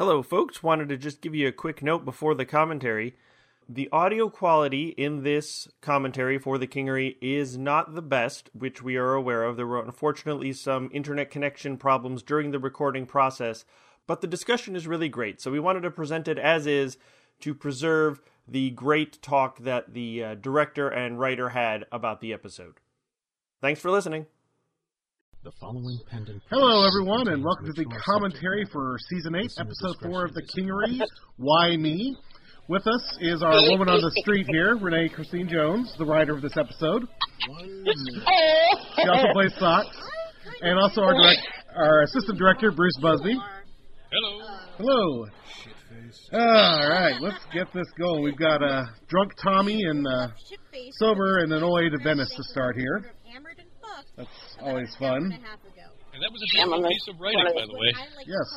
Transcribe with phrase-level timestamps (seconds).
[0.00, 0.62] Hello, folks.
[0.62, 3.16] Wanted to just give you a quick note before the commentary.
[3.68, 8.96] The audio quality in this commentary for the Kingery is not the best, which we
[8.96, 9.58] are aware of.
[9.58, 13.66] There were unfortunately some internet connection problems during the recording process,
[14.06, 15.38] but the discussion is really great.
[15.38, 16.96] So we wanted to present it as is
[17.40, 22.80] to preserve the great talk that the uh, director and writer had about the episode.
[23.60, 24.24] Thanks for listening.
[25.42, 26.42] The following pendant.
[26.50, 31.00] Hello, everyone, and welcome to the commentary for season eight, episode four of the Kingery.
[31.38, 32.14] Why me?
[32.68, 36.42] With us is our woman on the street here, Rene Christine Jones, the writer of
[36.42, 37.08] this episode.
[38.96, 39.96] She also plays Socks,
[40.60, 41.40] and also our direct,
[41.74, 43.40] our assistant director, Bruce Busby.
[44.12, 44.44] Hello.
[44.76, 45.26] Hello.
[46.34, 48.22] All right, let's get this going.
[48.24, 50.28] We've got uh, drunk Tommy and uh,
[50.98, 53.14] sober and annoyed Venice to start here.
[54.20, 55.32] That's always fun.
[55.32, 57.90] And that was a beautiful piece of writing, by the way.
[58.28, 58.48] Yes.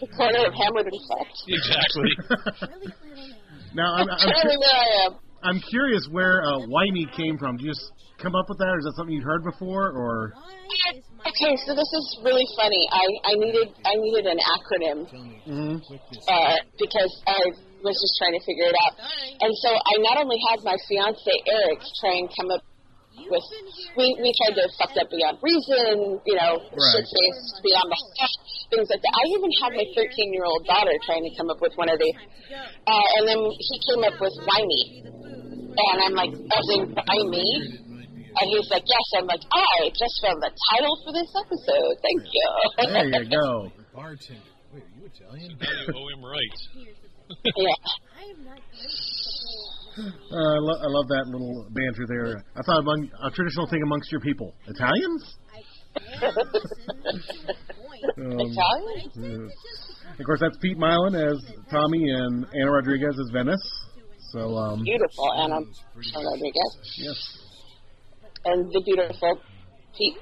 [0.00, 1.38] The corner of hammered and fucked.
[1.46, 2.10] Exactly.
[3.72, 5.12] Now I'm I'm, cu- where I am.
[5.44, 7.54] I'm curious where uh, Whiny came from.
[7.56, 7.86] Did you just
[8.18, 10.34] come up with that, or is that something you'd heard before, or?
[11.22, 12.82] Okay, so this is really funny.
[12.90, 14.98] I, I needed I needed an acronym
[15.46, 15.78] Mhm.
[15.86, 17.38] uh, because I
[17.86, 18.94] was just trying to figure it out.
[19.38, 22.62] And so I not only had my fiance Eric try and come up
[23.30, 23.46] with
[23.96, 26.92] we we tried to fucked up beyond reason, you know, Right.
[26.98, 27.98] shit faced beyond the
[28.74, 29.14] things like that.
[29.14, 31.98] I even had my thirteen year old daughter trying to come up with one of
[31.98, 32.18] these.
[32.86, 34.82] Uh, and then he came up with whiny.
[35.70, 37.46] And I'm like, as in by me?
[38.30, 39.06] And he's like, yes.
[39.18, 41.94] I'm like, I just found the title for this episode.
[42.02, 42.48] Thank you.
[42.90, 43.72] There you go.
[43.94, 44.42] Bartender.
[44.74, 45.58] Wait, are you Italian?
[45.60, 46.54] Now you owe him right.
[47.56, 47.74] yeah.
[50.00, 52.44] Uh, I, lo- I love that little banter there.
[52.56, 55.36] I thought among a traditional thing amongst your people, Italians.
[58.18, 59.50] Um, Italian?
[60.18, 61.36] Of course, that's Pete Milan as
[61.70, 63.60] Tommy and Anna Rodriguez as Venice.
[64.32, 65.56] So, um, Beautiful Anna
[65.96, 66.98] Rodriguez.
[66.98, 67.38] yes,
[68.44, 69.40] And the beautiful
[69.96, 70.16] Pete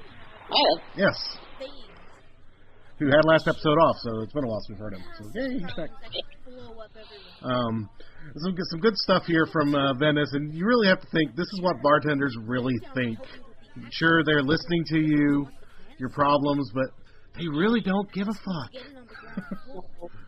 [0.49, 0.81] Milan.
[0.97, 1.37] yes.
[2.97, 5.03] Who had last episode off, so it's been a while since we've heard him.
[5.17, 5.89] So, yay, he's back.
[7.43, 7.89] Um,
[8.37, 11.35] some good- some good stuff here from uh, Venice, and you really have to think
[11.35, 13.17] this is what bartenders really think.
[13.91, 15.47] Sure, they're listening to you,
[15.99, 16.89] your problems, but
[17.37, 18.71] they really don't give a fuck.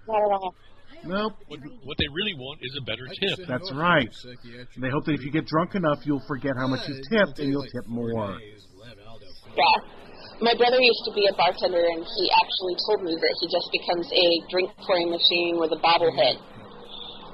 [0.08, 0.56] Not at all.
[1.04, 3.48] nope, What, what they really want is a better tip.
[3.48, 4.10] that's right.
[4.80, 7.50] They hope that if you get drunk enough, you'll forget how much you tipped, and
[7.50, 8.12] you'll tip more.
[9.58, 9.64] Yeah.
[10.42, 13.70] My brother used to be a bartender, and he actually told me that he just
[13.70, 16.40] becomes a drink pouring machine with a bobblehead.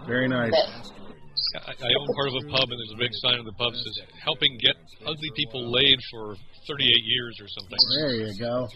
[0.08, 0.54] Very nice.
[1.68, 3.74] I, I own part of a pub, and there's a big sign on the pub
[3.74, 4.76] that says "Helping get
[5.06, 6.36] ugly people laid for
[6.68, 7.78] 38 years" or something.
[8.00, 8.68] There you go.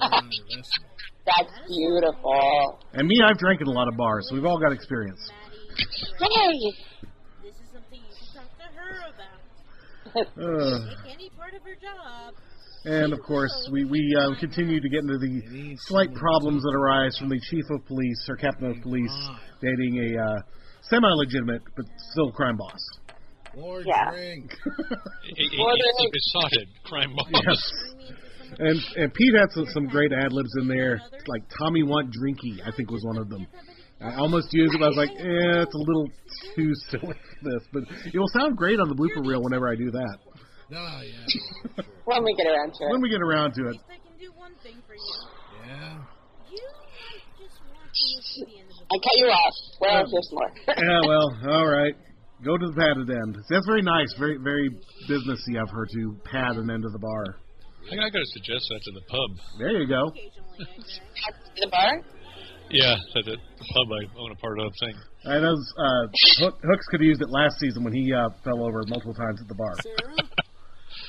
[1.25, 2.79] That's beautiful.
[2.93, 5.19] And me, I've drank in a lot of bars, so we've all got experience.
[6.19, 6.51] Hey!
[7.43, 9.27] This is something you should talk to her about.
[10.11, 12.33] Uh, any part of her job.
[12.83, 17.15] and of course, we we uh, continue to get into the slight problems that arise
[17.17, 19.29] from the chief of police or captain of police
[19.61, 20.41] dating a uh,
[20.91, 22.79] semi-legitimate but still crime boss.
[23.55, 24.11] More Yeah.
[24.11, 24.51] drink.
[24.63, 25.73] A, a,
[26.05, 27.27] a, besotted crime boss.
[27.33, 27.71] Yes.
[28.59, 32.59] And and Pete had some, some great ad libs in there, like Tommy want drinky,
[32.65, 33.47] I think was one of them.
[34.01, 36.07] I almost used it, but I was like, eh, it's a little
[36.55, 39.75] too silly for this, but it will sound great on the blooper reel whenever I
[39.75, 40.17] do that.
[40.73, 41.83] Oh, yeah.
[42.05, 42.89] When we get around to it.
[42.91, 43.71] When we get around to At it.
[43.71, 45.13] least I can do one thing for you.
[45.67, 46.01] Yeah.
[46.49, 49.55] You might just want to live to the end of the I cut you off.
[49.79, 50.51] Well, here's more.
[50.75, 51.95] Yeah, well, all right.
[52.43, 53.37] Go to the padded end.
[53.49, 54.69] That's very nice, very very
[55.07, 57.37] businessy of her to pad an end of the bar.
[57.87, 59.29] I, I got to suggest that to the pub.
[59.59, 60.09] There you go.
[60.09, 61.61] occasionally, I guess.
[61.61, 61.93] the bar?
[62.71, 64.95] Yeah, that the, the pub I own a part of thing.
[65.25, 66.03] I know uh,
[66.39, 69.39] Hook, Hooks could have used it last season when he uh, fell over multiple times
[69.41, 69.75] at the bar.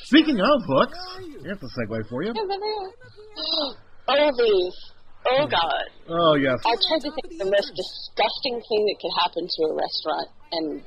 [0.04, 0.98] Speaking of Hooks,
[1.42, 2.32] here's the segue for you.
[4.08, 4.91] Oh, these.
[5.30, 5.84] Oh, God.
[6.08, 9.60] Oh yes, I tried to think of the most disgusting thing that could happen to
[9.64, 10.82] a restaurant, and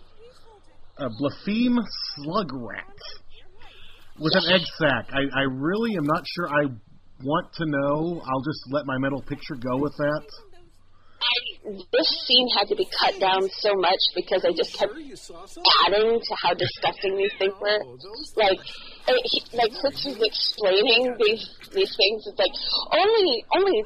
[0.97, 1.79] a Blapheme
[2.15, 2.99] slug rat
[4.19, 5.07] with an egg sac.
[5.11, 6.67] I, I really am not sure I
[7.23, 8.21] want to know.
[8.25, 10.27] I'll just let my mental picture go with that.
[11.21, 11.35] I,
[11.65, 16.33] this scene had to be cut down so much because I just kept adding to
[16.43, 17.79] how disgusting these things were.
[18.37, 18.59] Like,
[19.07, 22.25] uh, he, like Hooks was explaining these these things.
[22.25, 22.53] It's like
[22.93, 23.77] only only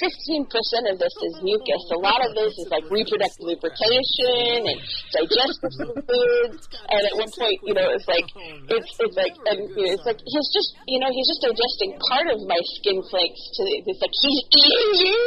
[0.00, 1.84] fifteen percent of this is mucus.
[1.92, 4.78] A lot of this is like reproductive lubrication and
[5.12, 6.68] digestive fluids.
[6.88, 10.06] And at one point, you know, it's like it's it's like and you know, it's
[10.08, 13.42] like he's just you know he's just digesting part of my skin flakes.
[13.56, 15.20] To it's like he's eating you.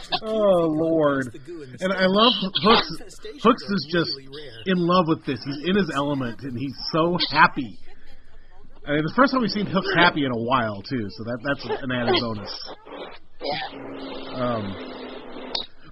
[0.23, 1.27] Oh Lord!
[1.79, 2.33] And I love
[2.63, 2.89] Hooks.
[3.41, 4.11] Hooks is just
[4.65, 5.39] in love with this.
[5.45, 7.77] He's in his element, and he's so happy.
[8.87, 11.37] I mean, the first time we've seen Hooks happy in a while too, so that
[11.43, 12.69] that's an added bonus.
[13.41, 14.35] Yeah.
[14.35, 15.11] Um,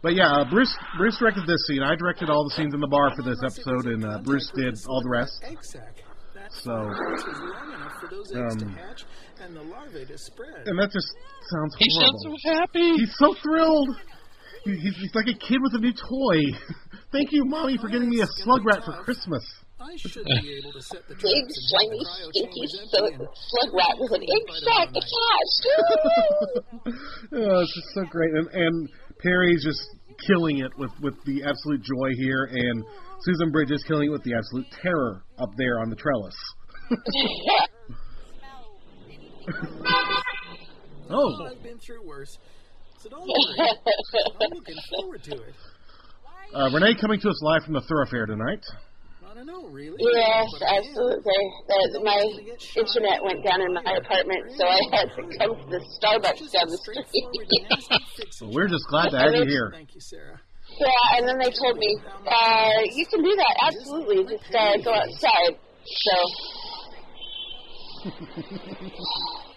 [0.01, 1.83] but yeah, uh, Bruce Bruce directed this scene.
[1.83, 4.77] I directed all the scenes in the bar for this episode, and uh, Bruce did
[4.87, 5.43] all the rest.
[5.45, 6.03] Egg sac.
[6.35, 9.03] That So, pouch is long enough for those eggs to um, hatch
[9.41, 10.67] and the larvae to spread.
[10.67, 11.11] And that just
[11.51, 12.97] sounds He sounds so happy.
[12.97, 13.89] He's so thrilled.
[14.65, 16.39] He, he's, he's like a kid with a new toy.
[17.11, 19.43] Thank you, mommy, for getting me a slug rat for Christmas.
[19.79, 23.31] I should be able to set the Big, traps and slimy, keep stinky chambers so-
[23.31, 25.63] slug rat with an egg sac attached.
[27.31, 28.31] oh, it's just so great.
[28.35, 28.89] And, and
[29.23, 29.79] Perry's just
[30.27, 32.83] killing it with, with the absolute joy here, and
[33.21, 36.35] Susan Bridges killing it with the absolute terror up there on the trellis.
[41.09, 42.37] oh, I've been through worse.
[42.99, 43.57] So don't worry.
[44.41, 45.53] I'm looking forward to it.
[46.53, 48.63] uh, Rene coming to us live from the thoroughfare tonight.
[49.29, 49.95] I don't know, really.
[49.99, 50.83] yes, But I am.
[50.83, 51.39] absolutely.
[51.69, 52.19] The, my
[52.75, 56.67] internet went down in my apartment, so I had to come to the Starbucks down
[56.67, 57.05] the street.
[57.07, 59.69] Straightforward, nasty fix Well, we're just glad to have you here.
[59.71, 60.41] Thank you, Sarah.
[60.79, 61.95] yeah, and then they told me,
[62.27, 64.25] uh, you can do that, absolutely.
[64.35, 65.55] Just uh, go outside.
[65.85, 66.15] So,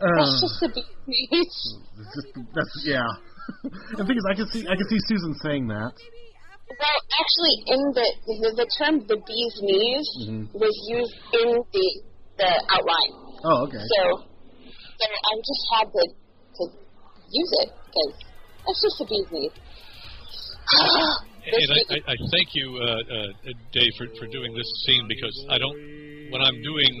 [0.00, 1.30] that's just a big news.
[1.32, 3.08] it's just, that's yeah.
[3.96, 5.94] the thing is, I can see I can see Susan saying that.
[6.66, 10.52] Well, actually, in the the, the term "the bee's knees" Mhm.
[10.52, 11.86] was used in the
[12.38, 13.12] the outline.
[13.46, 13.78] Oh, okay.
[13.78, 14.00] So,
[14.98, 16.62] so I just had to to
[17.30, 18.12] use it because
[18.66, 19.54] that's just a bee's knees.
[21.46, 25.46] And I, I, I thank you, uh, uh, Dave, for, for doing this scene because
[25.48, 25.78] I don't,
[26.30, 26.92] when I'm doing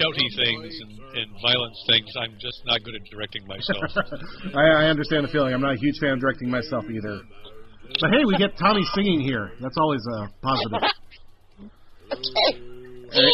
[0.00, 3.84] shouty things and, and violence things, I'm just not good at directing myself.
[4.54, 5.54] I, I understand the feeling.
[5.54, 7.20] I'm not a huge fan of directing myself either.
[8.00, 9.52] But hey, we get Tommy singing here.
[9.60, 10.82] That's always a positive.
[12.12, 13.32] okay.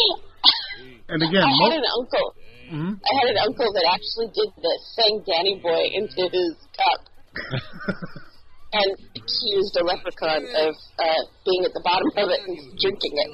[1.09, 2.27] And again, I had an uncle.
[2.65, 2.97] Mhm.
[2.97, 7.01] I had an uncle that actually did this, sang Danny Boy into his cup,
[8.73, 13.29] and accused a leprechaun of uh, being at the bottom of it and drinking it.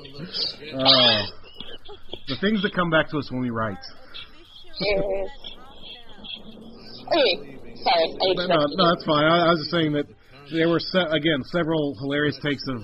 [0.76, 1.24] uh,
[2.28, 3.78] the things that come back to us when we write.
[4.80, 5.04] Yes.
[7.12, 9.26] Okay, sorry, I No, no, no, that's fine.
[9.26, 10.06] I, I was just saying that
[10.50, 12.82] there were se- again several hilarious takes of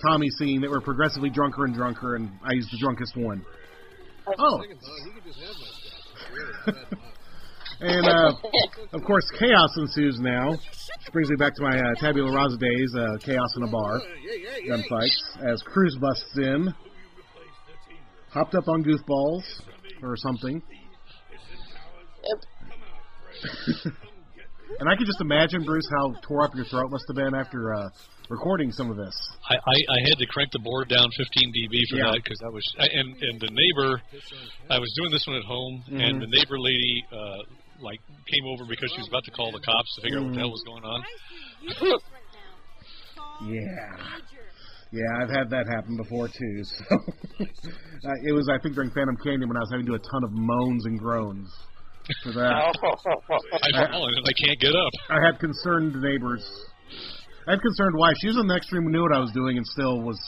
[0.00, 3.44] Tommy singing that were progressively drunker and drunker, and I used the drunkest one.
[4.38, 4.62] Oh,
[7.80, 8.32] and uh,
[8.92, 10.52] of course, chaos ensues now.
[10.52, 14.00] Which brings me back to my uh, tabula rasa days, uh, chaos in a bar,
[14.68, 15.52] gunfights.
[15.52, 16.74] As Cruz busts in,
[18.36, 19.42] hopped up on goofballs
[20.02, 20.62] or something.
[22.24, 23.92] Yep.
[24.78, 27.72] And I could just imagine, Bruce, how tore up your throat must have been after
[27.72, 27.88] uh,
[28.28, 29.14] recording some of this.
[29.48, 32.10] I, I, I had to crank the board down 15 dB for Yeah.
[32.12, 34.02] that because that was I, and and the neighbor,
[34.68, 36.00] I was doing this one at home Mm-hmm.
[36.00, 37.38] and the neighbor lady uh,
[37.80, 40.34] like came over because she was about to call the cops to figure out what
[40.34, 41.00] the hell was going on.
[43.48, 43.96] Yeah.
[44.92, 46.62] Yeah, I've had that happen before too.
[46.62, 49.96] So uh, it was, I think, during Phantom Canyon when I was having to do
[49.96, 51.52] a ton of moans and groans
[52.22, 52.52] for that.
[53.74, 54.92] I've fallen and I can't get up.
[55.10, 56.46] I had concerned neighbors.
[57.48, 58.14] I had concerned wife.
[58.20, 60.18] She was in the next room, knew what I was doing, and still was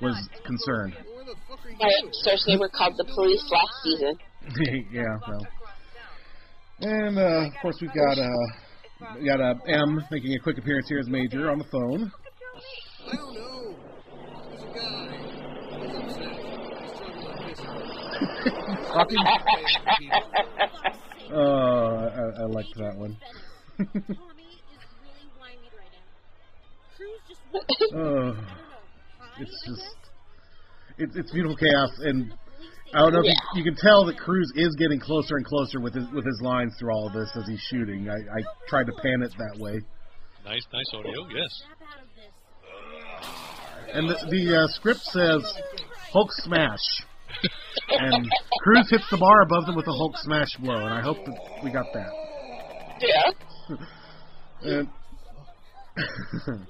[0.00, 0.94] was concerned.
[1.14, 1.72] Where the fuck are?
[1.78, 4.18] My upstairs neighbor called the police last season.
[4.92, 5.46] yeah, well.
[6.80, 8.28] And uh, of course we've got uh,
[9.18, 12.12] we got uh, M making a quick appearance here as Major on the phone.
[13.06, 13.76] I don't know.
[14.50, 15.08] There's a guy.
[15.80, 16.34] He's upset.
[17.48, 18.28] He's
[18.92, 20.20] talking like this.
[21.32, 23.16] Uh, I, I liked that one.
[23.78, 26.04] Tommy is really whiny right now.
[26.96, 27.64] Cruz just won't.
[27.70, 28.36] I don't know.
[29.40, 29.96] it's just
[30.98, 32.32] it's it's beautiful chaos, and
[32.94, 35.80] I don't know if you, you can tell that Cruz is getting closer and closer
[35.80, 38.08] with his with his lines through all of this as he's shooting.
[38.08, 39.80] I, I tried to pan it that way,
[40.44, 41.26] Nice, nice audio.
[41.34, 41.62] Yes.
[41.64, 43.94] Snap out of this.
[43.94, 45.42] and the, the uh, script says
[46.12, 46.84] Hulk smash,
[47.88, 48.28] and
[48.62, 51.36] Cruz hits the bar above them with a Hulk smash blow, and I hope that
[51.62, 52.10] we got that.
[53.00, 53.32] Yeah.
[54.62, 54.88] And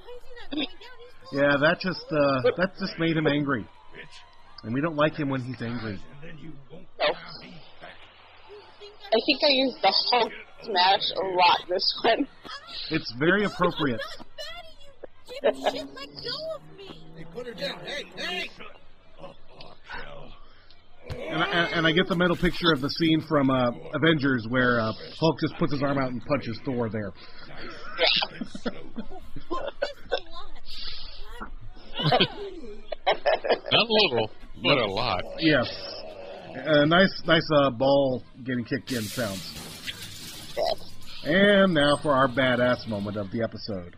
[1.33, 3.67] yeah, that just uh, that just made him angry,
[4.63, 5.99] and we don't like him when he's angry.
[6.99, 7.07] No.
[9.07, 12.27] I think I used the Hulk smash a lot this one.
[12.91, 14.01] It's very appropriate.
[15.43, 16.89] Fatty, you let go of me.
[17.17, 17.79] Hey, put her down.
[17.85, 18.51] Hey, hey!
[21.11, 24.81] And I, and I get the mental picture of the scene from uh, Avengers where
[24.81, 27.13] uh, Hulk just puts his arm out and punches Thor there.
[32.17, 32.21] Not
[33.73, 34.31] a little,
[34.63, 35.23] but a lot.
[35.39, 35.67] Yes.
[36.57, 39.43] A nice, nice uh, ball getting kicked in sounds.
[40.57, 40.91] Yes.
[41.25, 43.97] And now for our badass moment of the episode.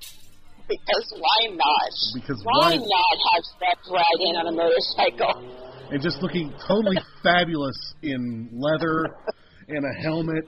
[0.68, 1.90] Because why not?
[2.14, 5.75] Because why, why- not have Zeph ride in on a motorcycle?
[5.90, 9.06] And just looking totally fabulous in leather
[9.68, 10.46] and a helmet.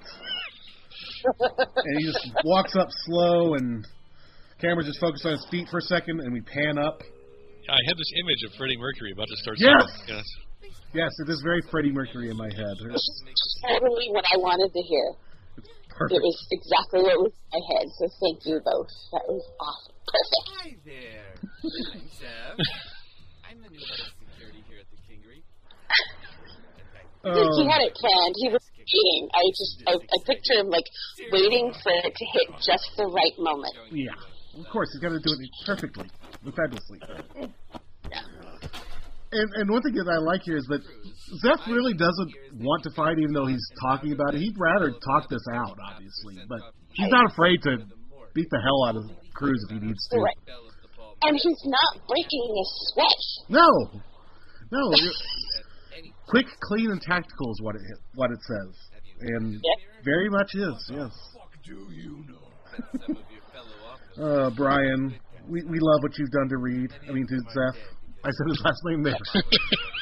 [1.25, 3.87] And he just walks up slow and
[4.61, 7.03] camera just focuses on his feet for a second and we pan up.
[7.69, 9.83] I had this image of Freddie Mercury about to start Yes!
[10.07, 10.17] singing.
[10.17, 10.27] Yes.
[10.95, 12.75] Yes, it is very Freddie Mercury in my head.
[12.91, 15.13] It's totally what I wanted to hear.
[15.93, 16.17] Perfect.
[16.17, 17.87] It was exactly what was in my head.
[18.01, 18.89] So thank you both.
[19.13, 19.95] That was awesome.
[20.09, 20.47] Perfect.
[20.57, 21.29] Hi there.
[21.93, 22.57] I'm Zeph.
[23.45, 24.97] I'm the new head of security here at the
[27.25, 28.35] He Oh, had it planned.
[28.39, 29.29] He was waiting.
[29.35, 30.87] I just, I, I picture him like
[31.33, 33.75] waiting for it to hit just the right moment.
[33.91, 34.15] yeah.
[34.59, 36.09] Of course, he's got to do it perfectly,
[36.43, 36.99] fabulously.
[39.31, 40.81] And and one thing that I like here is that
[41.45, 42.33] Zeph really doesn't
[42.65, 44.41] want to fight, even though he's talking about it.
[44.41, 46.59] He'd rather talk this out, obviously, but
[46.95, 47.77] he's not afraid to
[48.35, 49.05] beat the hell out of
[49.35, 50.19] Cruz if he needs to.
[50.19, 50.39] Right.
[51.23, 53.21] And he's not breaking a sweat.
[53.51, 53.69] No,
[54.73, 54.81] no.
[56.29, 57.83] It- Quick, clean, and tactical is what it
[58.15, 59.63] what it says, and Yep.
[60.05, 60.91] very much is.
[60.91, 61.13] Yes.
[61.33, 61.43] Some
[63.17, 63.19] of
[64.17, 64.47] your.
[64.47, 65.15] Uh, Brian,
[65.49, 66.91] we we love what you've done to Reed.
[67.09, 67.77] I mean to Zeph.
[68.25, 69.17] I said his last name there.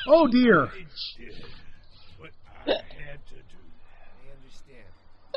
[0.09, 0.63] oh dear.
[0.67, 0.85] Understand.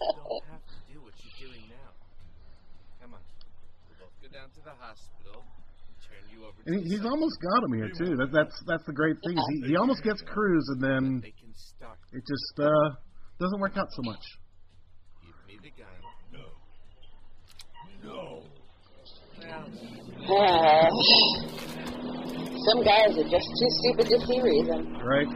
[0.00, 1.90] You don't have to do what you're doing now.
[3.02, 3.20] Come on.
[3.88, 5.44] We'll both go down to the hospital.
[6.40, 8.16] Turn you over And he, he's almost got him here too.
[8.16, 9.36] That, that's that's the great thing.
[9.36, 11.98] He he almost gets Cruz, and then They can start.
[12.12, 12.90] it just uh,
[13.38, 14.22] doesn't work out so much.
[15.22, 15.86] Give me the gun.
[20.30, 20.88] Uh,
[22.66, 24.94] some guys are just too stupid to see reason.
[25.02, 25.26] Right?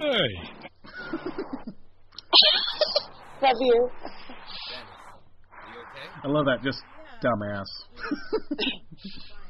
[0.00, 0.28] Hey.
[3.42, 3.90] Love you.
[5.52, 6.08] Are you okay?
[6.24, 6.62] I love that.
[6.62, 6.82] Just
[7.22, 7.68] dumbass.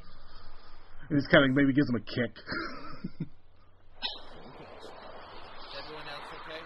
[1.08, 2.32] and he's kind of maybe gives him a kick.
[5.78, 6.60] Everyone else okay?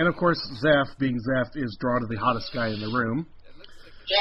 [0.00, 3.26] and of course, Zeph, being Zeph, is drawn to the hottest guy in the room,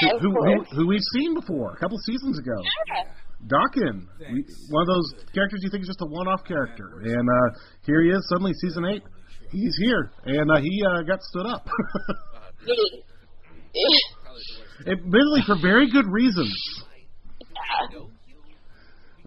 [0.02, 2.56] Yeah, who, who who we've seen before a couple seasons ago.
[3.48, 7.60] Dawkin, we, one of those characters you think is just a one-off character, and uh,
[7.86, 8.26] here he is.
[8.30, 9.04] Suddenly, season eight,
[9.52, 11.68] he's here, and uh, he uh, got stood up.
[12.66, 13.04] Me.
[14.88, 16.54] Admittedly, for very good reasons.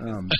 [0.01, 0.29] Um,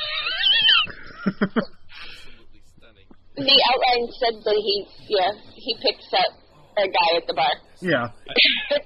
[3.39, 4.75] the outline said that he,
[5.09, 6.33] yeah, he picks up
[6.79, 7.51] a guy at the bar.
[7.83, 8.83] yeah, and,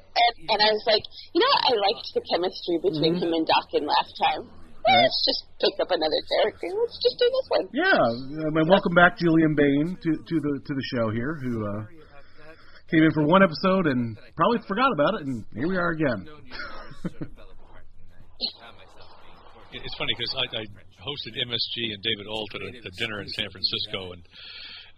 [0.53, 1.05] and I was like,
[1.37, 1.53] you know.
[1.69, 3.29] I liked the chemistry between Mm-hmm.
[3.29, 4.43] him and Dawkins last time.
[4.83, 6.67] Let's just pick up another character.
[6.75, 7.67] Let's just do this one.
[7.71, 8.03] yeah.
[8.03, 11.85] Um, and welcome back, Julian Bain, to to the to the show here, who uh,
[12.91, 16.25] came in for one episode and probably forgot about it, and here we are again.
[16.27, 18.27] Known you sort of fell apart tonight.
[18.59, 19.62] Found myself being tortured.
[19.62, 20.65] It- It's funny because I, I
[21.01, 24.23] hosted MSG and David Alt at a, a dinner in San Francisco, and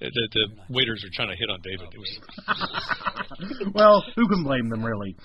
[0.00, 1.88] the, the waiters were trying to hit on David.
[1.92, 5.16] It was well, who can blame them, really?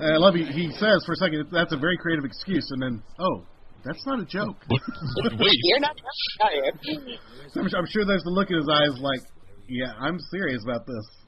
[0.00, 3.02] I love he, he says for a second that's a very creative excuse, and then
[3.18, 3.44] oh,
[3.84, 4.56] that's not a joke.
[4.70, 5.58] wait.
[5.64, 5.96] You're not
[6.42, 7.18] are you?
[7.56, 9.20] I'm, I'm sure there's the look in his eyes like,
[9.68, 11.19] yeah, I'm serious about this.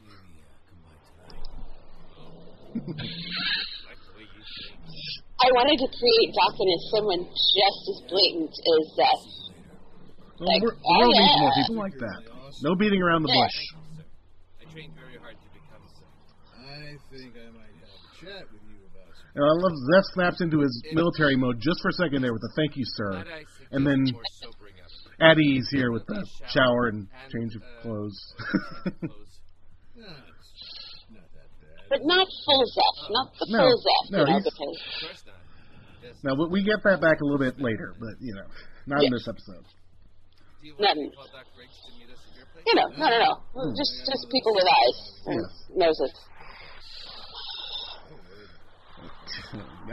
[5.42, 9.24] I wanted to create Dawkins as someone just as blatant as Zeph.
[10.38, 11.42] Well, Like, we're, the oh, world needs yeah.
[11.42, 12.20] more people like that.
[12.62, 13.42] No beating around the Yeah.
[13.42, 13.58] bush.
[14.62, 15.82] I trained very hard to become.
[15.82, 19.34] I think I might have a chat with you about some.
[19.34, 22.42] And I love Zeph snaps into his military mode just for a second there with
[22.46, 23.10] a thank you, sir.
[23.18, 24.90] But I suggest And then more sobering up.
[25.20, 26.22] at ease here with the
[26.54, 28.18] shower and change of uh, clothes.
[29.02, 29.34] Clothes.
[29.96, 31.81] No, it's not that bad.
[31.92, 33.10] But not full Zeph.
[33.12, 34.08] Not the No, full Zeph.
[34.08, 35.36] no, you know, he's- because Of course not.
[36.02, 36.16] Yes.
[36.24, 38.46] now we- we get that back a little bit later, but you know,
[38.86, 39.62] not in this episode.
[40.62, 42.64] Do you Not- want to call Doc Briggs to meet us at your place?
[42.66, 43.74] you know, no, no, no.
[43.76, 45.68] Just just people with eyes and Yes.
[45.76, 46.12] noses.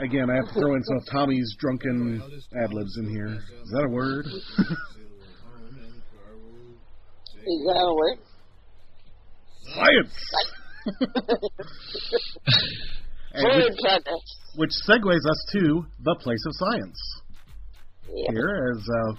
[0.00, 2.22] Again, I have to throw in some of Tommy's drunken
[2.56, 3.26] ad libs in here.
[3.62, 4.24] Is that a word?
[4.26, 4.42] Is
[7.66, 8.18] that a word?
[9.74, 10.14] Science.
[13.32, 13.78] And which,
[14.56, 16.98] which segues us to the place of science.
[18.12, 18.32] Yeah.
[18.32, 19.12] here as uh,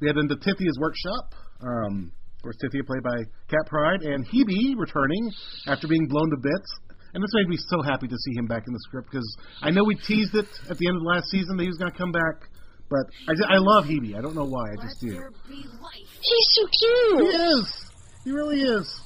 [0.00, 1.34] we head into Tithia's workshop.
[1.60, 3.18] Um, of course, Tithia played by
[3.50, 5.30] Cat Pride, and Hebe returning
[5.66, 6.70] after being blown to bits.
[7.12, 9.70] And this made me so happy to see him back in the script because I
[9.70, 11.90] know we teased it at the end of the last season that he was going
[11.92, 12.48] to come back,
[12.88, 14.16] but I, ju- I love Hebe.
[14.16, 15.20] I don't know why, I just do.
[15.50, 17.20] He's so cute.
[17.20, 17.90] He is.
[18.24, 19.00] He really is.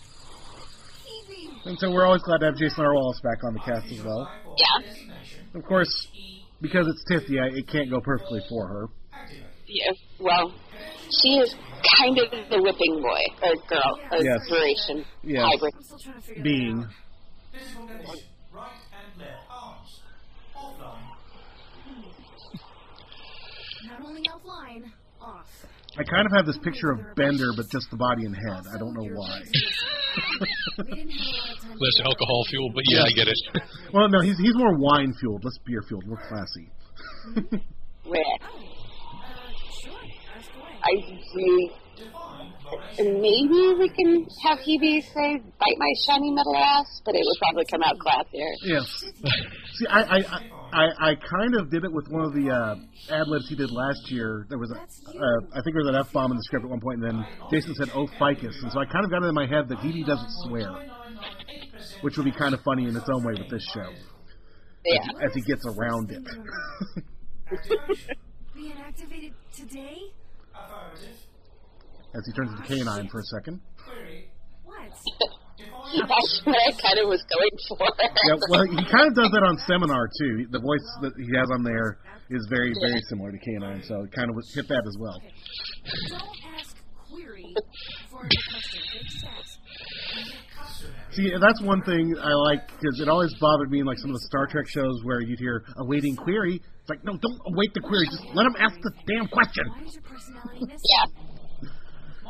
[1.67, 2.93] And so we're always glad to have Jason R.
[2.95, 4.31] Wallace back on the cast as well.
[4.59, 5.59] Yeah.
[5.59, 5.89] Of course,
[6.61, 8.87] because it's Tithia, it can't go perfectly for her.
[9.67, 9.93] Yeah.
[10.21, 10.53] Well,
[11.23, 11.55] she is
[12.01, 14.41] kind of the whipping boy or girl or Yes.
[14.49, 15.45] duration Yes.
[15.51, 15.75] hybrid.
[16.43, 16.87] Being.
[23.87, 25.04] Not only offline, off.
[25.97, 28.65] I kind of have this picture of Bender, but just the body and head.
[28.75, 29.41] I don't know why.
[30.79, 31.77] We didn't have a lot of time.
[31.79, 33.39] Less alcohol fuel, but yeah, I get it.
[33.93, 36.05] well, no, he's he's more wine fueled, less beer fueled.
[36.07, 36.71] We're classy.
[38.05, 38.49] Where Uh,
[39.83, 39.93] sure.
[40.37, 40.79] Ask away.
[40.83, 40.91] I
[41.35, 41.73] really.
[42.99, 47.65] Maybe we can have Hebe say, bite my shiny metal ass, but it would probably
[47.71, 48.51] come out classier.
[48.63, 49.05] yes.
[49.79, 50.41] See, I, I I
[50.73, 52.77] I I kind of did it with one of the uh,
[53.15, 54.47] ad libs he did last year.
[54.49, 54.81] There was a, uh,
[55.53, 57.27] I think there was an f bomb in the script at one point, and then
[57.51, 59.79] Jason said "oh ficus," and so I kind of got it in my head that
[59.79, 60.71] Hebe doesn't swear,
[62.03, 63.91] which would be kind of funny in its own way with this show
[64.85, 65.27] Yeah.
[65.27, 66.23] as he gets around it.
[68.55, 69.99] Being activated today?
[72.15, 73.61] As he turns into K9 for a second.
[74.65, 74.77] What?
[76.09, 77.79] That's what I kind of was going for.
[78.27, 80.47] Yeah, well, he kind of does that on Seminar too.
[80.51, 81.99] The voice that he has on there
[82.31, 85.21] is very, very similar to K9, so it kind of was- hit that as well.
[86.09, 86.23] Don't
[86.59, 86.77] ask
[87.11, 87.55] query
[88.11, 88.81] for a question.
[88.91, 89.59] Okay, just ask.
[91.13, 94.15] See, that's one thing I like because it always bothered me in like some of
[94.15, 96.57] the Star Trek shows where you'd hear awaiting query.
[96.81, 98.07] It's like, no, don't await the query.
[98.07, 99.65] Just let him ask the damn question.
[99.69, 100.79] Why is your personality missing?
[100.83, 101.34] yeah.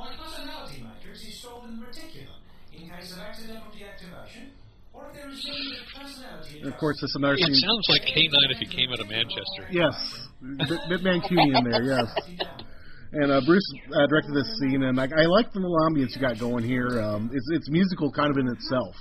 [0.05, 2.45] My personality matrix is stored in the reticulum
[2.77, 4.53] in case of accidental deactivation,
[4.93, 7.87] or if there is need of personality And of course, this is another It sounds
[7.89, 9.65] like K9 if he came out of Manchester.
[9.73, 9.97] Yes,
[10.69, 11.83] bit, bit Mancunian there.
[11.83, 12.13] Yes.
[13.13, 13.65] And uh, Bruce
[13.97, 17.01] uh, directed this scene, and I, I like the little ambience you got going here.
[17.01, 18.95] Um, it's it's musical kind of in itself.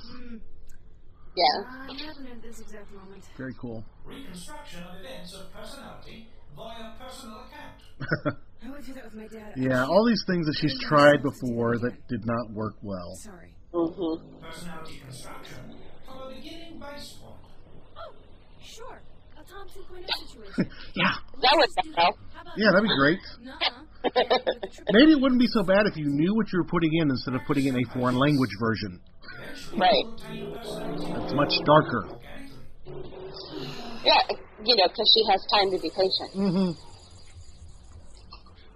[1.35, 1.43] Yeah.
[1.43, 3.23] Uh, I'm happening at this exact moment.
[3.37, 3.83] Very cool.
[4.05, 8.37] reconstruction of events of personality via personal account.
[8.65, 9.54] I went through that with my dad.
[9.58, 13.15] Yeah, all these things that she's tried before that did not work well.
[13.15, 13.54] Sorry.
[13.73, 14.39] Mm-hmm.
[14.39, 17.36] Personality construction from a beginning base point.
[17.97, 18.13] Oh,
[18.63, 19.02] sure.
[19.36, 20.71] A Tom 2.0 situation.
[20.95, 22.15] Yeah, That would help.
[22.34, 23.19] How yeah, that'd be great.
[24.91, 27.36] Maybe it wouldn't be so bad if you knew what you were putting in instead
[27.36, 28.99] of putting in a foreign language version.
[29.76, 30.06] Right.
[30.30, 32.08] It's much darker.
[34.04, 34.19] Yeah,
[34.63, 36.32] you know, because she has time to be patient.
[36.36, 36.92] Mm-hmm.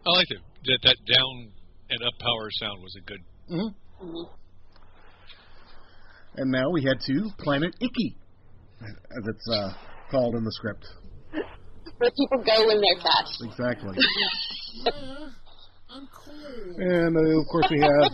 [0.08, 0.40] I like it.
[0.66, 1.52] That, that down
[1.90, 3.20] and up power sound was a good.
[3.52, 4.08] Mm-hmm.
[4.08, 4.30] Mhm.
[6.36, 8.16] And now we head to Planet Icky,
[8.82, 9.74] as it's uh,
[10.12, 10.86] called in the script.
[11.98, 13.42] Where people go when they're fast.
[13.44, 13.98] Exactly.
[15.90, 16.78] I'm cold.
[16.78, 18.12] And uh, of course we have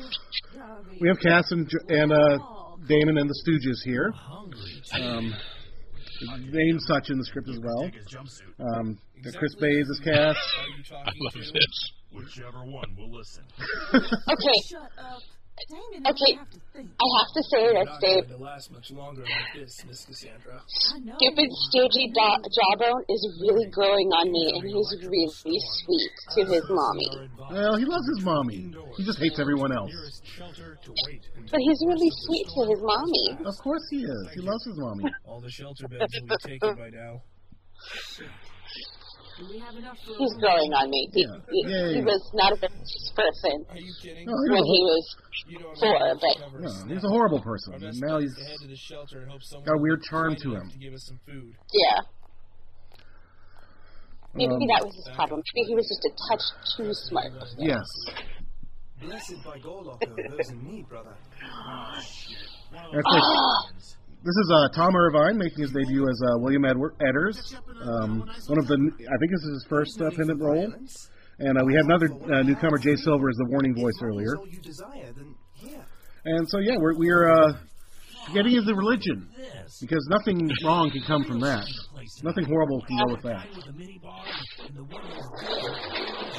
[1.01, 2.37] we have Cass and, J- and uh,
[2.87, 4.11] Damon and the Stooges here.
[4.15, 4.81] Hungry.
[5.01, 5.33] Um,
[6.49, 7.91] named such in the script as well.
[8.77, 8.97] Um,
[9.31, 10.35] Chris Bays is Cass.
[10.91, 11.91] I love this.
[12.13, 13.43] Whichever one will listen.
[13.93, 15.21] Okay, Shut up.
[15.69, 16.33] Damon, Okay.
[16.33, 16.89] I have to think.
[16.97, 18.25] I have to say You're this, not Dave.
[18.27, 20.57] going to last much longer like this, Miss Cassandra.
[20.57, 21.13] I know.
[21.21, 25.61] Stupid stoogie do- jawbone is really growing on me, and he's really sweet
[26.35, 27.29] to his mommy.
[27.51, 28.73] Well, he loves his mommy.
[28.97, 29.91] He just hates everyone else.
[29.93, 33.45] Nearest shelter to wait until But he's really sweet to his mommy.
[33.45, 34.27] Of course he is.
[34.33, 35.05] He loves his mommy.
[35.25, 37.21] all the shelter beds will be taken by now.
[38.17, 41.09] Do we have enough for He's growing on me.
[41.13, 41.37] He, Yeah.
[41.49, 41.93] he, Yay.
[41.95, 42.69] he was not a good
[43.15, 44.25] person Are you kidding?
[44.25, 45.15] No, he when was he a, was
[45.47, 46.83] You don't Four, but- no, us.
[46.87, 47.73] he's a horrible person.
[47.73, 50.35] And now bet he's is head to the shelter and hope got a weird charm
[50.35, 50.69] to him.
[50.69, 51.53] To give us some food.
[51.73, 51.99] yeah.
[54.35, 55.41] Maybe Um, that was his problem.
[55.55, 56.45] Maybe he was just a touch
[56.77, 57.31] too smart.
[57.57, 57.85] yes.
[59.01, 61.15] Blessed by Goloko, those in need, brother.
[62.71, 66.95] And of course, this is uh, Tom Irvine making his debut as uh, William Edward
[67.01, 67.35] Edders,
[67.83, 70.71] um, one of the I think this is his first uh, pendant role.
[71.39, 74.37] And uh, we have another uh, newcomer, Jay Silver, as the warning voice earlier.
[74.37, 75.83] all you desire, then here.
[76.25, 77.53] And so yeah, we're we're uh,
[78.33, 79.27] getting into religion
[79.81, 81.67] because nothing wrong can come from that.
[82.23, 83.47] Nothing horrible can go with that.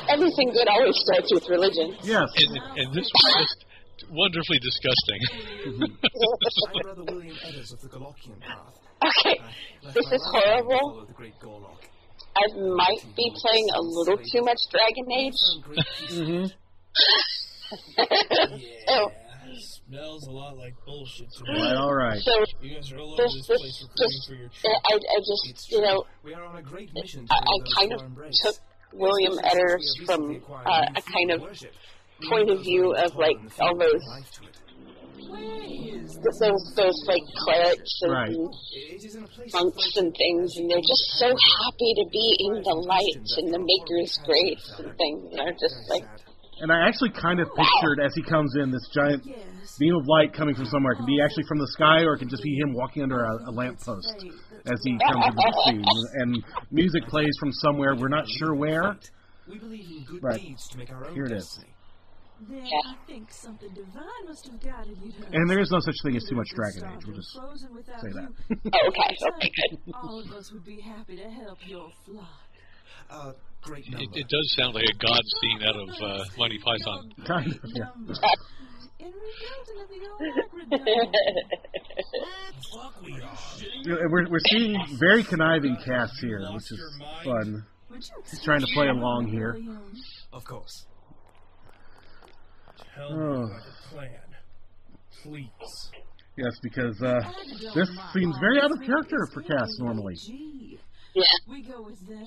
[0.09, 1.97] Everything good always starts with religion.
[2.03, 2.29] Yes.
[2.37, 3.65] And, and this was just
[4.15, 5.21] wonderfully disgusting.
[5.67, 8.79] I'm Brother William Edders of the Golokian Path.
[9.03, 11.05] Okay, I this is horrible.
[11.07, 11.35] the great
[12.37, 15.41] I might be playing a little too much Dragon Age.
[16.11, 16.47] Mm-hmm.
[18.89, 19.11] so,
[19.87, 22.21] Smells a lot like bullshit to All right, all right.
[22.21, 24.91] so You guys are all over this, this this, place recruiting this, for your I,
[24.91, 25.03] trip.
[25.15, 28.01] I just, you know, We are on a great mission to I, I kind of
[28.03, 28.41] embrace.
[28.43, 28.57] took
[28.95, 31.43] William Edders from uh, a kind of
[32.29, 34.03] point of view of like all those
[36.41, 38.37] those those like clerics and Right.
[39.53, 43.59] monks and things, and they're just so happy to be in the light and the
[43.59, 45.21] Maker's grace and things.
[45.31, 46.05] And they're just like,
[46.61, 49.25] And I actually kind of pictured as he comes in this giant
[49.79, 50.93] beam of light coming from somewhere.
[50.93, 53.25] It can be actually from the sky, or it can just be him walking under
[53.25, 54.25] a, a lamppost
[54.67, 55.85] as he comes into the scene.
[56.15, 57.95] And music plays from somewhere.
[57.97, 58.97] We're not sure where.
[59.47, 60.41] We believe in good Right.
[60.41, 61.61] deeds to make our own Here it is.
[62.45, 62.71] Destiny.
[62.71, 65.97] Then I think something divine must have guided you to And there is no such
[66.05, 67.07] thing as too much Dragon Age.
[67.07, 68.29] We'll just frozen without say that.
[68.49, 69.95] you, Oh, okay, okay, good.
[69.95, 72.29] all of us would be happy to help your flock.
[73.11, 74.19] Uh, great It, number.
[74.19, 77.13] it does sound like a god scene out of uh, Monty Python.
[77.27, 77.91] Kind of, yeah.
[79.01, 80.23] In rebuilding of the old
[80.71, 81.17] aqueduct.
[82.73, 83.39] Fuck we are.
[83.83, 87.65] You know, and We're, we're seeing very conniving cast here, which is fun.
[87.91, 89.59] Would He's trying to play along here.
[90.33, 90.87] Of course.
[92.95, 93.17] Tell Oh.
[93.17, 94.21] me about the plan.
[95.23, 95.91] Please.
[96.37, 97.21] Yes, because uh,
[97.75, 100.17] this seems very out of character for Cass normally.
[101.15, 101.23] Yeah.
[101.49, 102.27] We go with them,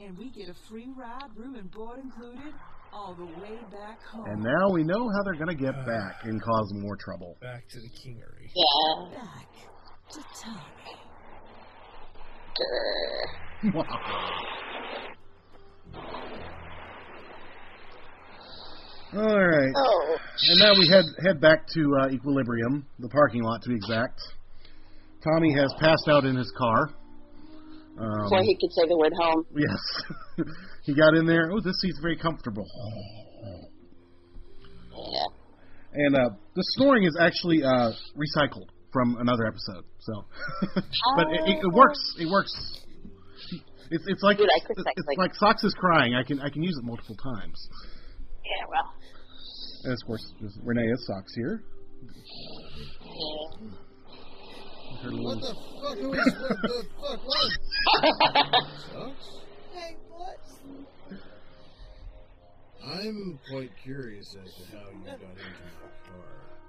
[0.00, 2.52] and we get a free ride, room and board included,
[2.92, 4.26] all the way back home.
[4.26, 7.36] And now we know how they're going to get back and cause more trouble.
[7.40, 8.50] Back to the kingery.
[8.54, 9.18] yeah.
[9.18, 9.48] Back
[10.10, 10.96] to Tommy.
[19.14, 19.72] All right.
[19.74, 20.16] Oh,
[20.50, 24.20] And now we head head back to uh, Equilibrium, the parking lot to be exact.
[25.22, 26.90] Tommy has passed out in his car.
[27.98, 29.46] Um, before he could say the word home.
[29.56, 30.46] yes,
[30.84, 31.50] he got in there.
[31.52, 32.66] Oh, this seat's very comfortable.
[35.12, 35.26] Yeah.
[35.94, 39.84] And uh, the snoring is actually uh, recycled from another episode.
[40.00, 40.24] So,
[41.16, 41.98] but it, it, it works.
[42.18, 42.52] It works.
[43.90, 46.14] It's it's like You like it's, like Socks is crying.
[46.14, 47.68] I can I can use it multiple times.
[48.46, 48.92] Yeah, well.
[49.84, 51.62] And of course, there's Rene Socks here.
[52.02, 52.12] Yeah.
[55.02, 55.98] What little- the fuck?
[55.98, 57.20] Who is what the fuck?
[57.26, 57.50] What?
[58.92, 59.26] Sucks?
[59.76, 60.40] Hey, what?
[62.82, 65.40] I'm quite curious as to how you got into the
[66.08, 66.24] car.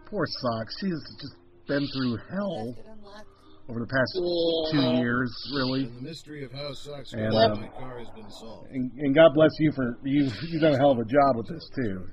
[0.07, 0.73] Poor Socks.
[0.81, 1.35] She's just
[1.67, 3.27] been through hell Left it unlocked.
[3.69, 4.71] Over the past Yeah.
[4.71, 5.83] two years, really.
[5.85, 8.71] And the mystery of how Socks And, got um, my car has been solved.
[8.71, 10.29] And, and God bless you for you.
[10.49, 12.07] You've done a hell of a job with this too.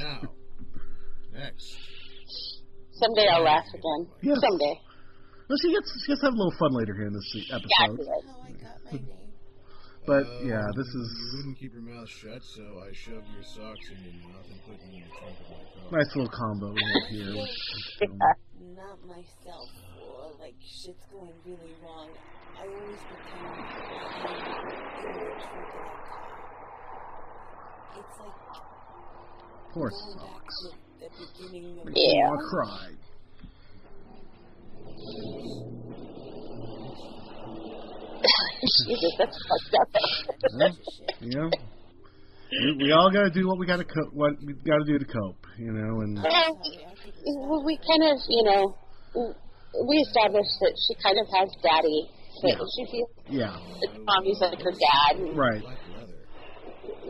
[0.00, 0.22] now,
[1.32, 1.76] next.
[2.92, 4.06] Someday I'll laugh again.
[4.22, 4.38] Yes.
[4.40, 4.74] Someday.
[5.48, 7.98] well, she gets she gets to have a little fun later here in this episode.
[7.98, 8.06] Exactly.
[8.06, 9.23] How I got my name.
[10.06, 13.42] But Uh, yeah, this You is wouldn't keep your mouth shut, so I shoved your
[13.42, 15.98] socks in your mouth and put you in the trunk of my car.
[15.98, 17.32] nice little combo we have here.
[17.34, 17.48] with,
[18.10, 18.18] um,
[18.76, 19.68] Not myself,
[20.02, 22.10] or like shit's going really wrong.
[22.58, 25.24] I always pretend I'm in the trunk of that car.
[27.96, 28.38] It's like
[29.72, 30.56] poor Socks.
[30.64, 30.68] to
[31.00, 31.08] the
[31.48, 32.28] beginning of Makes Yeah.
[32.28, 32.86] wanna cry.
[38.86, 39.88] Jesus, that's fucked up.
[40.58, 40.68] Yeah,
[41.20, 41.50] you know,
[42.50, 44.84] we, we all got to do what we got to co- what we got to
[44.86, 46.00] do to cope, you know.
[46.00, 48.74] And well, we kind of, you know,
[49.88, 52.08] we established that she kind of has daddy.
[52.42, 52.58] So Yeah.
[52.76, 55.36] she feels yeah, that Tommy's like her dad.
[55.36, 55.60] right.
[55.62, 56.18] Black leather.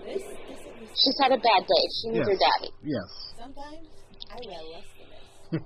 [0.04, 0.22] this.
[0.22, 1.84] This is She's had a bad day.
[2.02, 2.28] She needs Yes.
[2.28, 2.70] her daddy.
[2.84, 3.08] Yes.
[3.40, 3.88] sometimes
[4.30, 4.88] I wear less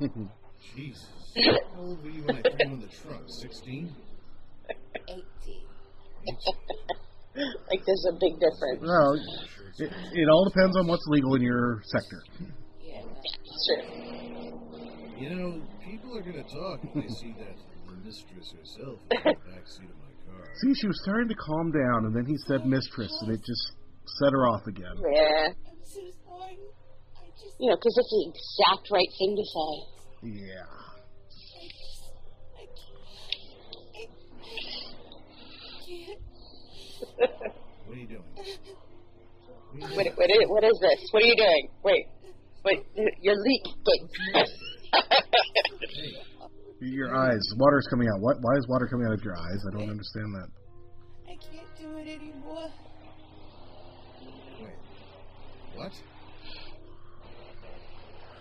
[0.00, 0.28] than this.
[0.74, 1.06] Jesus.
[1.74, 3.22] How old were you when I threw in the trunk?
[3.28, 3.94] 16?
[5.08, 5.22] Eighteen.
[7.70, 8.82] like there's a big difference.
[8.82, 9.14] well,
[9.78, 12.22] it, it all depends on what's legal in your sector.
[12.82, 13.02] Yeah.
[13.66, 13.82] Sure.
[15.18, 19.34] You know, people are gonna talk if they see that the mistress herself in the
[19.50, 20.44] backseat of my car.
[20.62, 23.72] See, she was starting to calm down, and then he said mistress, and it just
[24.20, 24.96] set her off again.
[24.98, 25.48] Yeah.
[25.52, 26.58] I'm so sorry.
[27.16, 27.54] I just.
[27.60, 29.72] You know, because it's the exact right thing to say.
[30.42, 30.87] Yeah.
[37.18, 38.22] What are you doing?
[39.70, 41.08] What, what, is, what is this?
[41.12, 41.68] What are you doing?
[41.84, 42.06] Wait.
[42.64, 42.86] Wait.
[43.20, 44.08] You're leaking.
[44.32, 44.46] Hey,
[46.80, 48.20] Your eyes, water's coming out.
[48.20, 48.38] What?
[48.40, 49.62] Why is water coming out of your eyes?
[49.68, 50.48] I don't understand that.
[51.26, 52.70] I can't do it anymore.
[54.58, 54.78] wait.
[55.74, 55.92] What?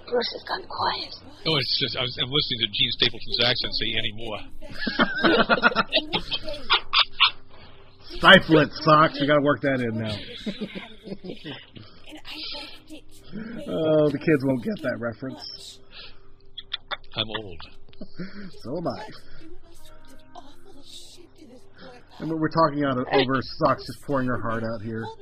[0.08, 1.14] Bruce has gone quiet.
[1.46, 4.40] No, it's just I was, I'm listening to Jean Stapleton's accent say anymore.
[8.18, 9.20] Stifle it, socks.
[9.20, 10.16] We got to work that in now.
[13.68, 15.80] oh, the kids won't get that reference.
[17.16, 17.62] I'm old.
[18.64, 19.06] So am I.
[22.20, 25.04] And we're talking out over socks just pouring her heart out here.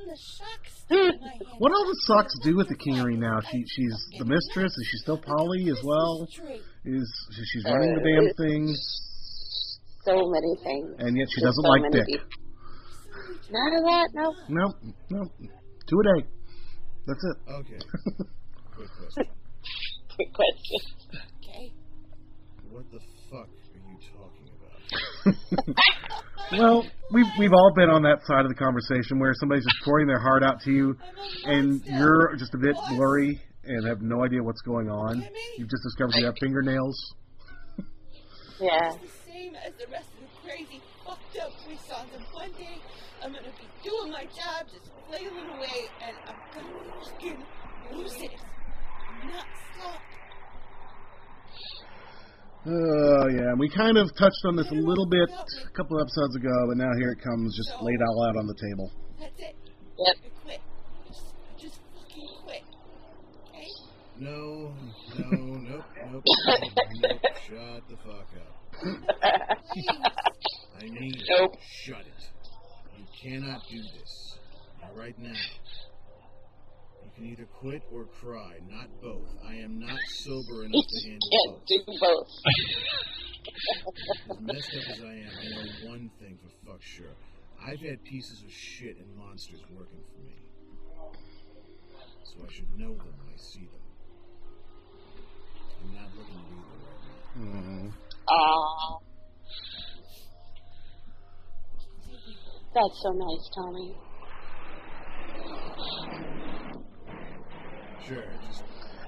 [1.58, 3.40] What all does Socks do with the Kingery now?
[3.40, 4.70] She she's the mistress.
[4.70, 6.28] Is she still Polly as well?
[6.84, 8.76] Is she's running the damn uh, thing?
[10.04, 10.94] So many things.
[11.00, 12.06] And yet she doesn't so like many Dick.
[12.06, 12.45] people.
[13.50, 14.34] Not a lot, no.
[14.48, 14.76] Nope,
[15.10, 15.32] nope.
[15.88, 16.26] Two a day.
[17.06, 17.36] That's it.
[17.52, 17.78] Okay.
[18.74, 19.24] Quick question.
[20.18, 20.80] Good question.
[21.38, 21.72] Okay.
[22.70, 25.76] What the fuck are you talking about?
[26.52, 30.06] Well, we've we've all been on that side of the conversation where somebody's just pouring
[30.06, 30.96] their heart out to you,
[31.44, 35.26] and you're just a bit blurry and have no idea what's going on.
[35.58, 36.96] You've just discovered you have fingernails.
[38.60, 38.92] Yeah.
[39.46, 42.14] It's the same as the rest of the crazy, fucked up Puissants.
[42.14, 42.78] And one day,
[43.22, 47.44] I'm gonna be doing my job, just flailing away, and I'm gonna fucking
[47.92, 48.34] lose it.
[49.24, 50.00] Not stop.
[52.68, 56.66] Oh yeah, we kind of touched on this a little bit a couple episodes ago,
[56.66, 58.90] but now here it comes, just laid all out on the table.
[59.20, 59.56] That's it.
[59.98, 60.16] Yep.
[60.16, 60.60] I quit.
[61.06, 61.22] Just,
[61.58, 62.62] just fucking quit.
[63.50, 63.68] Okay?
[64.18, 64.74] No,
[65.18, 66.24] no, nope, nope, nope,
[67.02, 67.20] nope.
[67.46, 68.35] Shut the fuck up.
[70.78, 71.22] I mean, it.
[71.30, 71.54] Nope.
[71.84, 72.30] shut it.
[72.98, 74.38] You cannot do this.
[74.82, 75.32] Not right now.
[77.04, 79.28] You can either quit or cry, not both.
[79.46, 81.66] I am not sober enough to handle Can't both.
[81.66, 82.28] do both.
[84.30, 87.14] As messed up as I am, I know one thing for fuck sure.
[87.64, 90.36] I've had pieces of shit and monsters working for me.
[92.24, 93.80] So I should know them when I see them.
[95.82, 97.92] I'm not looking at either right
[98.28, 98.34] now.
[98.34, 99.00] Mm.
[102.74, 103.94] That's so nice, Tommy.
[108.06, 108.22] Sure,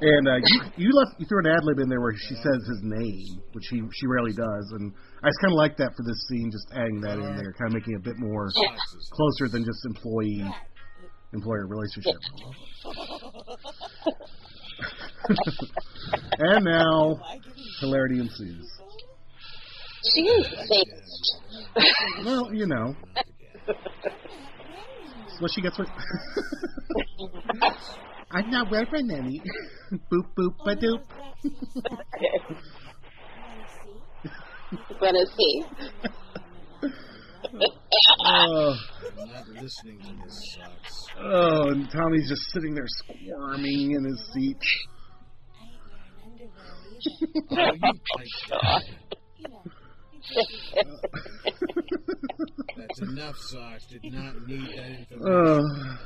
[0.01, 2.67] And uh, you you left you threw an ad lib in there where she says
[2.67, 6.03] his name, which she she rarely does, and I just kind of like that for
[6.03, 9.09] this scene, just adding that in there, kind of making it a bit more boxes.
[9.13, 10.45] closer than just employee
[11.33, 12.15] employer relationship.
[16.39, 17.19] and now
[17.81, 18.67] hilarity ensues.
[20.15, 20.95] She is safe.
[22.25, 22.95] Well, you know,
[25.41, 25.89] what she gets with.
[28.31, 29.43] I'm not well for nanny.
[30.11, 31.03] boop boop ba doop.
[35.01, 35.65] Wanna see?
[38.25, 38.75] Oh,
[39.21, 41.07] I'm not listening to this sucks.
[41.23, 44.59] oh, and Tommy's just sitting there squirming in his seat.
[47.51, 47.73] Oh,
[49.39, 49.73] you like
[52.77, 53.87] That's enough, Socks.
[53.91, 55.23] Did not need that information.
[55.25, 55.61] Oh.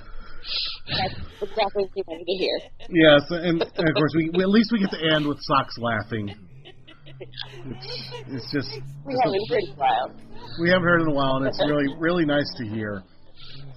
[0.88, 2.58] That's exactly what you wanted to hear.
[2.90, 5.76] Yes, and, and of course we, we at least we get to end with socks
[5.78, 6.34] laughing.
[7.20, 7.86] It's,
[8.26, 8.68] it's just
[9.06, 10.10] We haven't heard in a while.
[10.60, 13.02] we haven't heard in a while, and it's really really nice to hear.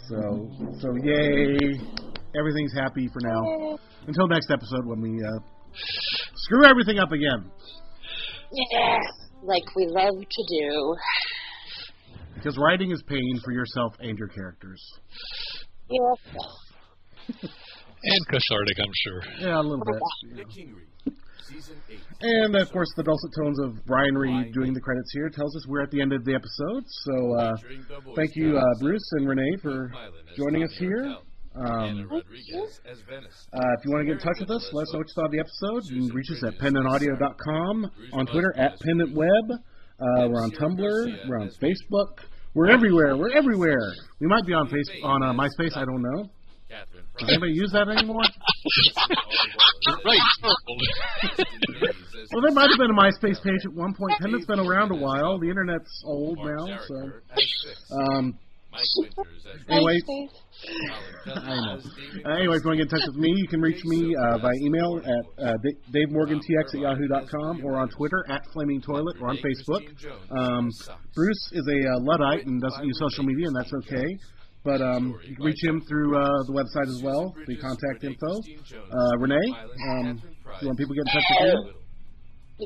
[0.09, 0.49] So
[0.81, 1.77] so yay,
[2.37, 3.77] everything's happy for now.
[4.07, 5.39] Until next episode when we uh,
[6.35, 7.51] screw everything up again.
[8.71, 8.97] Yeah.
[9.45, 10.95] Like we love to do.
[12.35, 14.83] Because writing is pain for yourself and your characters.
[15.89, 16.13] Yeah.
[17.27, 19.21] And cathartic, I'm sure.
[19.39, 19.95] Yeah, a little bit.
[20.35, 21.13] The
[21.47, 21.99] Season 8.
[22.21, 25.67] And of course, the dulcet tones of Brian Reed doing the credits here tells us
[25.67, 26.83] we're at the end of the episode.
[26.87, 27.55] So uh,
[28.15, 29.91] thank you, uh, Bruce and Rene, for
[30.35, 31.15] joining us here.
[31.55, 33.47] Um, Rodriguez as Venice.
[33.53, 35.13] uh, if you want to get in touch with us, let us know what you
[35.15, 35.83] thought of the episode.
[35.85, 39.51] You can reach us at pendantaudio.com, on Twitter at pendantweb.
[39.97, 41.29] Uh, we're on Tumblr.
[41.29, 42.19] We're on Facebook.
[42.53, 43.15] We're everywhere.
[43.17, 43.93] We're everywhere.
[44.19, 45.75] We might be on face on uh, MySpace.
[45.77, 46.29] I don't know.
[46.69, 48.23] Catherine Does anybody use that anymore?
[50.05, 50.19] right.
[52.33, 54.17] Well, there might have been a MySpace page at one point.
[54.19, 55.37] Pendant's been around a while.
[55.39, 57.11] The internet's old now, so.
[57.95, 58.37] Um,
[58.75, 60.29] Mike Winters as Anyway, MySpace.
[61.25, 61.79] I know.
[62.25, 64.15] Uh, anyway, if you want to get in touch with me, you can reach me
[64.15, 69.15] uh, by email at uh, Da- davemorgantx at yahoo.com or on Twitter at Flaming Toilet
[69.21, 69.81] or on Facebook.
[70.37, 70.69] Um,
[71.15, 74.17] Bruce is a uh, Luddite and doesn't use social media, and that's okay.
[74.63, 78.41] But um, you can reach him through uh, the website as well, the contact info.
[78.91, 79.37] Uh, Rene,
[79.91, 80.21] um, do
[80.61, 81.53] you want people to get in touch with
[82.59, 82.65] you?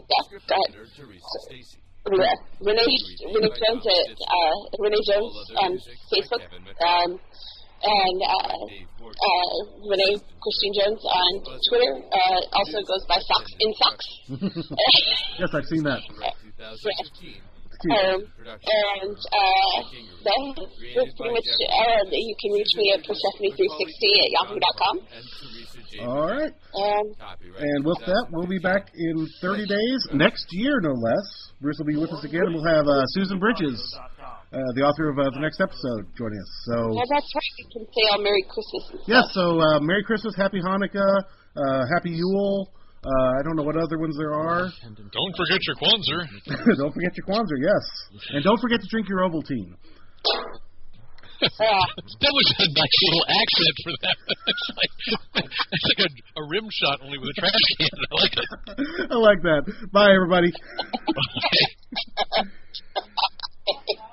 [2.10, 2.40] Yeah, go ahead.
[2.60, 3.14] Teresa Stacy.
[3.20, 3.30] Yeah.
[3.30, 5.72] Rene, Rene Jones at uh, Rene Jones on
[6.12, 6.44] Facebook.
[6.82, 7.20] Um,
[7.80, 8.60] and uh,
[9.08, 9.56] uh,
[9.88, 11.32] Rene Christine Jones on
[11.70, 14.08] Twitter uh, also goes by Socks in Socks.
[15.40, 16.02] yes, I've seen that.
[17.80, 19.78] Um, and uh,
[20.20, 24.96] that's pretty much uh, you can reach me at Persephone360 at yahoo.com.
[26.04, 26.52] All right.
[26.52, 27.16] And
[27.58, 31.52] And with that, we'll be back in 30 days, next year no less.
[31.62, 33.80] Bruce will be with us again, and we'll have uh, Susan Bridges,
[34.20, 36.52] uh, the author of uh, the next episode, joining us.
[36.68, 37.54] So, well, that's right.
[37.60, 39.08] You can say all Merry Christmas.
[39.08, 39.56] Yes, stuff.
[39.56, 41.24] so uh, Merry Christmas, Happy Hanukkah,
[41.56, 42.72] uh, Happy Yule.
[43.00, 44.68] Uh, I don't know what other ones there are.
[44.84, 46.28] Don't forget your Kwanzaa.
[46.78, 47.84] don't forget your Kwanzaa, yes.
[48.34, 49.74] And don't forget to drink your Ovaltine.
[51.40, 54.18] that was a nice little accent for that.
[54.52, 54.92] it's like,
[55.72, 56.10] it's like a,
[56.42, 57.88] a rim shot only with a trash can.
[57.96, 58.50] I like it.
[59.10, 59.64] I like that.
[59.94, 60.52] Bye, everybody.
[63.96, 64.04] Bye.